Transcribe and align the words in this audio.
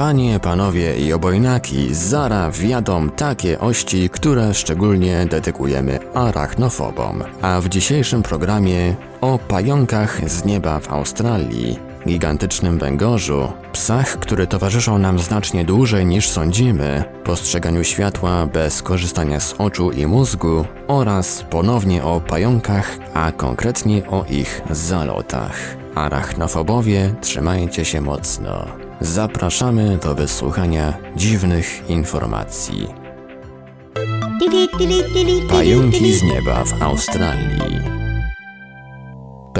Panie, 0.00 0.40
panowie 0.40 0.96
i 0.96 1.12
obojnaki, 1.12 1.94
zara 1.94 2.50
wjadą 2.50 3.10
takie 3.10 3.60
ości, 3.60 4.10
które 4.10 4.54
szczególnie 4.54 5.26
dedykujemy 5.26 5.98
arachnofobom. 6.14 7.24
A 7.42 7.60
w 7.60 7.68
dzisiejszym 7.68 8.22
programie 8.22 8.94
o 9.20 9.38
pająkach 9.38 10.30
z 10.30 10.44
nieba 10.44 10.80
w 10.80 10.92
Australii, 10.92 11.78
gigantycznym 12.06 12.78
węgorzu, 12.78 13.52
psach, 13.72 14.18
które 14.18 14.46
towarzyszą 14.46 14.98
nam 14.98 15.18
znacznie 15.18 15.64
dłużej 15.64 16.06
niż 16.06 16.28
sądzimy, 16.28 17.04
postrzeganiu 17.24 17.84
światła 17.84 18.46
bez 18.46 18.82
korzystania 18.82 19.40
z 19.40 19.54
oczu 19.58 19.90
i 19.90 20.06
mózgu 20.06 20.64
oraz 20.88 21.44
ponownie 21.50 22.04
o 22.04 22.20
pająkach, 22.20 22.98
a 23.14 23.32
konkretnie 23.32 24.06
o 24.06 24.24
ich 24.30 24.62
zalotach. 24.70 25.76
Arachnofobowie, 25.94 27.14
trzymajcie 27.20 27.84
się 27.84 28.00
mocno. 28.00 28.89
Zapraszamy 29.00 29.98
do 30.02 30.14
wysłuchania 30.14 30.98
dziwnych 31.16 31.90
informacji. 31.90 32.86
Pająki 35.48 36.12
z 36.12 36.22
nieba 36.22 36.64
w 36.64 36.82
Australii. 36.82 37.99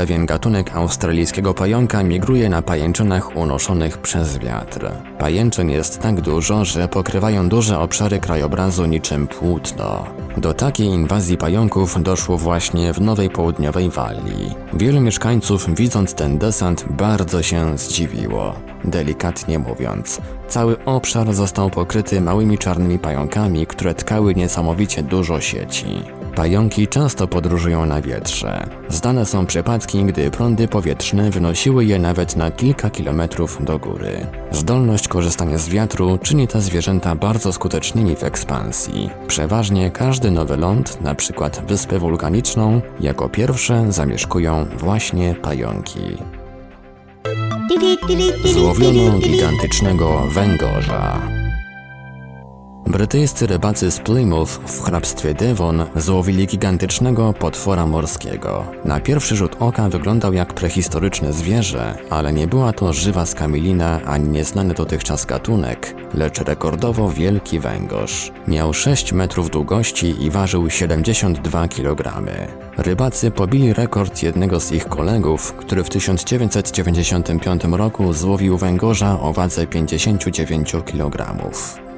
Pewien 0.00 0.26
gatunek 0.26 0.76
australijskiego 0.76 1.54
pająka 1.54 2.02
migruje 2.02 2.48
na 2.48 2.62
pajęczynach 2.62 3.36
unoszonych 3.36 3.98
przez 3.98 4.38
wiatr. 4.38 4.90
Pajęczyn 5.18 5.70
jest 5.70 5.98
tak 5.98 6.20
dużo, 6.20 6.64
że 6.64 6.88
pokrywają 6.88 7.48
duże 7.48 7.78
obszary 7.78 8.18
krajobrazu 8.18 8.86
niczym 8.86 9.26
płótno. 9.26 10.04
Do 10.36 10.54
takiej 10.54 10.86
inwazji 10.86 11.36
pająków 11.36 12.02
doszło 12.02 12.38
właśnie 12.38 12.92
w 12.92 13.00
Nowej 13.00 13.30
Południowej 13.30 13.90
Walii. 13.90 14.54
Wielu 14.72 15.00
mieszkańców, 15.00 15.74
widząc 15.74 16.14
ten 16.14 16.38
desant, 16.38 16.84
bardzo 16.90 17.42
się 17.42 17.78
zdziwiło. 17.78 18.54
Delikatnie 18.84 19.58
mówiąc, 19.58 20.20
cały 20.48 20.84
obszar 20.84 21.34
został 21.34 21.70
pokryty 21.70 22.20
małymi 22.20 22.58
czarnymi 22.58 22.98
pająkami, 22.98 23.66
które 23.66 23.94
tkały 23.94 24.34
niesamowicie 24.34 25.02
dużo 25.02 25.40
sieci. 25.40 26.19
Pająki 26.34 26.88
często 26.88 27.28
podróżują 27.28 27.86
na 27.86 28.02
wietrze. 28.02 28.66
Znane 28.88 29.26
są 29.26 29.46
przypadki, 29.46 30.04
gdy 30.04 30.30
prądy 30.30 30.68
powietrzne 30.68 31.30
wynosiły 31.30 31.84
je 31.84 31.98
nawet 31.98 32.36
na 32.36 32.50
kilka 32.50 32.90
kilometrów 32.90 33.64
do 33.64 33.78
góry. 33.78 34.26
Zdolność 34.50 35.08
korzystania 35.08 35.58
z 35.58 35.68
wiatru 35.68 36.18
czyni 36.22 36.48
te 36.48 36.60
zwierzęta 36.60 37.14
bardzo 37.14 37.52
skutecznymi 37.52 38.16
w 38.16 38.24
ekspansji. 38.24 39.10
Przeważnie 39.26 39.90
każdy 39.90 40.30
nowy 40.30 40.56
ląd, 40.56 40.98
np. 41.00 41.50
wyspę 41.66 41.98
wulkaniczną, 41.98 42.80
jako 43.00 43.28
pierwsze 43.28 43.92
zamieszkują 43.92 44.66
właśnie 44.78 45.34
pająki. 45.42 46.00
Złowiono 48.44 49.18
gigantycznego 49.18 50.22
węgorza. 50.30 51.39
Brytyjscy 52.90 53.46
rybacy 53.46 53.90
z 53.90 54.00
Plymouth 54.00 54.50
w 54.50 54.82
hrabstwie 54.82 55.34
Devon 55.34 55.86
złowili 55.96 56.46
gigantycznego 56.46 57.32
potwora 57.32 57.86
morskiego. 57.86 58.64
Na 58.84 59.00
pierwszy 59.00 59.36
rzut 59.36 59.56
oka 59.60 59.88
wyglądał 59.88 60.32
jak 60.32 60.54
prehistoryczne 60.54 61.32
zwierzę, 61.32 61.98
ale 62.10 62.32
nie 62.32 62.46
była 62.46 62.72
to 62.72 62.92
żywa 62.92 63.26
skamilina 63.26 64.00
ani 64.04 64.28
nieznany 64.28 64.74
dotychczas 64.74 65.26
gatunek, 65.26 65.94
lecz 66.14 66.38
rekordowo 66.38 67.10
wielki 67.10 67.60
węgorz. 67.60 68.32
Miał 68.48 68.74
6 68.74 69.12
metrów 69.12 69.50
długości 69.50 70.24
i 70.24 70.30
ważył 70.30 70.70
72 70.70 71.68
kg. 71.68 72.22
Rybacy 72.76 73.30
pobili 73.30 73.72
rekord 73.72 74.22
jednego 74.22 74.60
z 74.60 74.72
ich 74.72 74.88
kolegów, 74.88 75.52
który 75.52 75.84
w 75.84 75.88
1995 75.88 77.62
roku 77.64 78.12
złowił 78.12 78.58
węgorza 78.58 79.20
o 79.20 79.32
wadze 79.32 79.66
59 79.66 80.72
kg. 80.86 81.36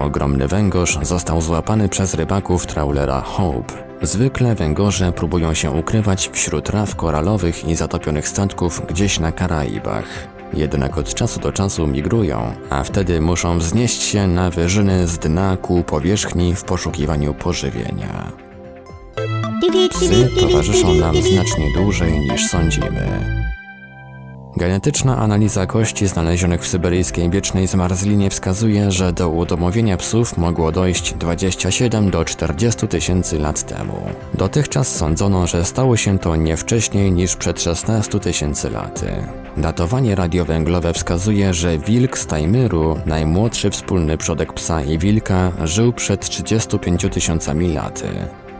Ogromny 0.00 0.48
węgorz 0.48 0.98
został 1.02 1.40
złapany 1.40 1.88
przez 1.88 2.14
rybaków 2.14 2.66
traulera 2.66 3.20
Hope. 3.20 3.74
Zwykle 4.02 4.54
węgorze 4.54 5.12
próbują 5.12 5.54
się 5.54 5.70
ukrywać 5.70 6.30
wśród 6.32 6.64
traw 6.64 6.96
koralowych 6.96 7.64
i 7.64 7.74
zatopionych 7.74 8.28
statków 8.28 8.82
gdzieś 8.88 9.18
na 9.18 9.32
Karaibach. 9.32 10.04
Jednak 10.54 10.98
od 10.98 11.14
czasu 11.14 11.40
do 11.40 11.52
czasu 11.52 11.86
migrują, 11.86 12.54
a 12.70 12.84
wtedy 12.84 13.20
muszą 13.20 13.58
wznieść 13.58 14.02
się 14.02 14.26
na 14.26 14.50
wyżyny 14.50 15.06
z 15.06 15.18
dna 15.18 15.56
ku 15.56 15.82
powierzchni 15.82 16.54
w 16.54 16.64
poszukiwaniu 16.64 17.34
pożywienia. 17.34 18.32
Psy 19.90 20.28
towarzyszą 20.40 20.94
nam 20.94 21.16
znacznie 21.22 21.66
dłużej 21.76 22.20
niż 22.20 22.46
sądzimy. 22.46 23.39
Genetyczna 24.56 25.18
analiza 25.18 25.66
kości 25.66 26.06
znalezionych 26.06 26.62
w 26.62 26.68
syberyjskiej 26.68 27.30
wiecznej 27.30 27.66
zmarzlinie 27.66 28.30
wskazuje, 28.30 28.90
że 28.90 29.12
do 29.12 29.28
udomowienia 29.28 29.96
psów 29.96 30.38
mogło 30.38 30.72
dojść 30.72 31.14
27 31.14 32.10
do 32.10 32.24
40 32.24 32.88
tysięcy 32.88 33.38
lat 33.38 33.62
temu. 33.62 34.02
Dotychczas 34.34 34.96
sądzono, 34.96 35.46
że 35.46 35.64
stało 35.64 35.96
się 35.96 36.18
to 36.18 36.36
nie 36.36 36.56
wcześniej 36.56 37.12
niż 37.12 37.36
przed 37.36 37.62
16 37.62 38.20
tysięcy 38.20 38.70
laty. 38.70 39.06
Datowanie 39.56 40.14
radiowęglowe 40.14 40.92
wskazuje, 40.92 41.54
że 41.54 41.78
wilk 41.78 42.18
z 42.18 42.26
Tajmyru, 42.26 42.96
najmłodszy 43.06 43.70
wspólny 43.70 44.16
przodek 44.16 44.52
psa 44.52 44.82
i 44.82 44.98
wilka, 44.98 45.52
żył 45.64 45.92
przed 45.92 46.28
35 46.28 47.06
tysiącami 47.12 47.72
laty. 47.74 48.08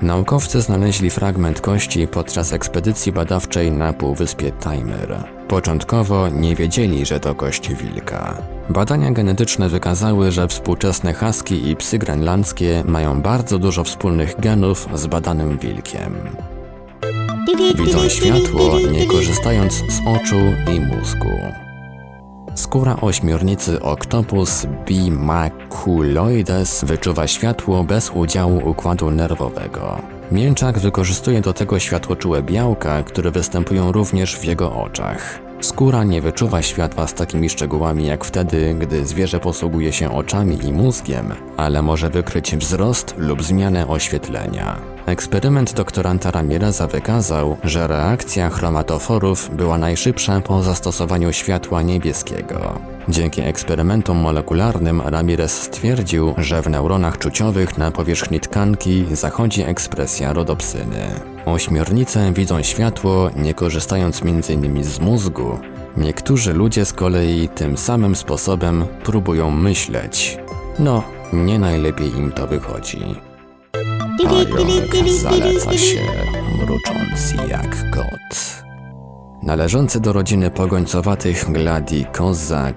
Naukowcy 0.03 0.61
znaleźli 0.61 1.11
fragment 1.11 1.61
kości 1.61 2.06
podczas 2.06 2.53
ekspedycji 2.53 3.12
badawczej 3.12 3.73
na 3.73 3.93
półwyspie 3.93 4.53
Tajmyr. 4.53 5.40
Początkowo 5.50 6.28
nie 6.28 6.56
wiedzieli, 6.56 7.06
że 7.06 7.21
to 7.21 7.34
kość 7.34 7.75
wilka. 7.75 8.37
Badania 8.69 9.11
genetyczne 9.11 9.69
wykazały, 9.69 10.33
że 10.33 10.49
współczesne 10.49 11.15
husky 11.15 11.71
i 11.71 11.77
psy 11.77 11.99
grenlandzkie 11.99 12.84
mają 12.87 13.22
bardzo 13.22 13.59
dużo 13.59 13.84
wspólnych 13.84 14.41
genów 14.41 14.88
z 14.94 15.06
badanym 15.06 15.59
wilkiem. 15.59 16.15
Widzą 17.75 18.09
światło, 18.09 18.78
nie 18.93 19.06
korzystając 19.06 19.72
z 19.72 20.00
oczu 20.06 20.37
i 20.77 20.81
mózgu. 20.81 21.38
Skóra 22.55 22.97
ośmiornicy 23.00 23.82
Octopus 23.82 24.67
bimaculoides 24.87 26.84
wyczuwa 26.84 27.27
światło 27.27 27.84
bez 27.84 28.11
udziału 28.11 28.71
układu 28.71 29.11
nerwowego. 29.11 30.19
Mięczak 30.33 30.79
wykorzystuje 30.79 31.41
do 31.41 31.53
tego 31.53 31.79
światłoczułe 31.79 32.43
białka, 32.43 33.03
które 33.03 33.31
występują 33.31 33.93
również 33.93 34.37
w 34.37 34.45
jego 34.45 34.75
oczach. 34.75 35.41
Skóra 35.61 36.05
nie 36.05 36.21
wyczuwa 36.21 36.63
światła 36.63 37.07
z 37.07 37.15
takimi 37.15 37.51
szczegółami 37.51 38.07
jak 38.07 38.25
wtedy, 38.25 38.75
gdy 38.81 39.07
zwierzę 39.07 39.41
posługuje 39.41 39.93
się 39.93 40.13
oczami 40.13 40.59
i 40.65 40.73
mózgiem, 40.73 41.35
ale 41.57 41.83
może 41.83 42.11
wykryć 42.11 42.57
wzrost 42.57 43.15
lub 43.19 43.43
zmianę 43.43 43.89
oświetlenia. 43.89 44.77
Eksperyment 45.06 45.75
doktoranta 45.75 46.31
Ramireza 46.31 46.87
wykazał, 46.87 47.56
że 47.65 47.87
reakcja 47.87 48.50
chromatoforów 48.50 49.50
była 49.56 49.78
najszybsza 49.78 50.41
po 50.41 50.62
zastosowaniu 50.62 51.33
światła 51.33 51.83
niebieskiego. 51.83 52.78
Dzięki 53.09 53.41
eksperymentom 53.41 54.16
molekularnym 54.16 55.00
Ramirez 55.00 55.62
stwierdził, 55.62 56.34
że 56.38 56.62
w 56.62 56.70
neuronach 56.70 57.19
czuciowych 57.19 57.79
na 57.79 57.91
powierzchni 57.91 58.41
tkanki 58.41 59.06
zachodzi 59.12 59.62
ekspresja 59.62 60.32
rodopsyny. 60.32 61.20
Ośmiornice 61.47 62.32
widzą 62.32 62.62
światło, 62.62 63.31
nie 63.37 63.55
korzystając 63.55 64.23
m.in. 64.23 64.85
z 64.85 65.00
mózgu. 65.00 65.58
Niektórzy 65.97 66.52
ludzie 66.52 66.85
z 66.85 66.93
kolei 66.93 67.49
tym 67.49 67.76
samym 67.76 68.17
sposobem 68.17 68.85
próbują 69.05 69.50
myśleć. 69.50 70.38
No, 70.79 71.02
nie 71.32 71.58
najlepiej 71.58 72.17
im 72.17 72.32
to 72.32 72.47
wychodzi. 72.47 73.30
Pająk 74.25 75.08
zaleca 75.08 75.72
się, 75.72 76.00
mrucząc 76.58 77.49
jak 77.49 77.90
kot. 77.90 78.62
Należący 79.43 80.00
do 80.00 80.12
rodziny 80.12 80.50
pogońcowatych 80.50 81.52
Gladicosa 81.52 82.72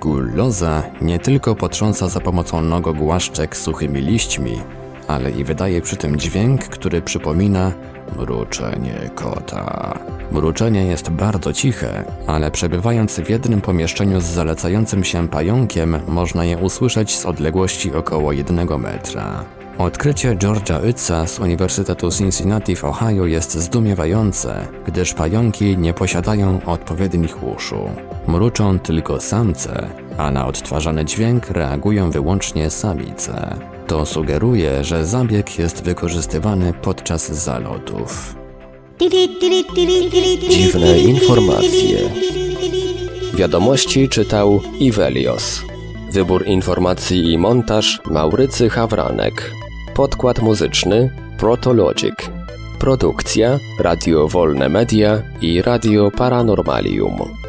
gullosa 0.00 0.82
nie 1.02 1.18
tylko 1.18 1.54
potrząsa 1.54 2.08
za 2.08 2.20
pomocą 2.20 2.60
nogo 2.60 2.94
głaszczek 2.94 3.56
suchymi 3.56 4.00
liśćmi, 4.00 4.60
ale 5.08 5.30
i 5.30 5.44
wydaje 5.44 5.82
przy 5.82 5.96
tym 5.96 6.16
dźwięk, 6.16 6.64
który 6.64 7.02
przypomina 7.02 7.72
mruczenie 8.16 9.10
kota. 9.14 9.98
Mruczenie 10.32 10.86
jest 10.86 11.10
bardzo 11.10 11.52
ciche, 11.52 12.04
ale 12.26 12.50
przebywając 12.50 13.20
w 13.20 13.30
jednym 13.30 13.60
pomieszczeniu 13.60 14.20
z 14.20 14.24
zalecającym 14.24 15.04
się 15.04 15.28
pająkiem, 15.28 16.00
można 16.08 16.44
je 16.44 16.58
usłyszeć 16.58 17.16
z 17.18 17.26
odległości 17.26 17.94
około 17.94 18.32
jednego 18.32 18.78
metra. 18.78 19.44
Odkrycie 19.78 20.36
George'a 20.36 20.88
Ytza 20.88 21.26
z 21.26 21.38
Uniwersytetu 21.38 22.10
Cincinnati 22.10 22.76
w 22.76 22.84
Ohio 22.84 23.26
jest 23.26 23.54
zdumiewające, 23.54 24.66
gdyż 24.86 25.14
pająki 25.14 25.78
nie 25.78 25.94
posiadają 25.94 26.60
odpowiednich 26.66 27.42
uszu. 27.42 27.90
Mruczą 28.28 28.78
tylko 28.78 29.20
samce, 29.20 29.90
a 30.18 30.30
na 30.30 30.46
odtwarzany 30.46 31.04
dźwięk 31.04 31.50
reagują 31.50 32.10
wyłącznie 32.10 32.70
samice. 32.70 33.56
To 33.86 34.06
sugeruje, 34.06 34.84
że 34.84 35.06
zabieg 35.06 35.58
jest 35.58 35.84
wykorzystywany 35.84 36.72
podczas 36.82 37.32
zalotów. 37.32 38.36
Dziwne 40.50 40.98
informacje. 40.98 41.98
Wiadomości 43.34 44.08
czytał 44.08 44.60
Ivelios. 44.80 45.62
Wybór 46.12 46.46
informacji 46.46 47.32
i 47.32 47.38
montaż 47.38 48.00
Maurycy 48.10 48.70
Hawranek. 48.70 49.50
Podkład 49.94 50.42
muzyczny 50.42 51.10
Protologic. 51.38 52.14
Produkcja 52.78 53.58
Radio 53.80 54.28
Wolne 54.28 54.68
Media 54.68 55.22
i 55.40 55.62
Radio 55.62 56.10
Paranormalium. 56.10 57.43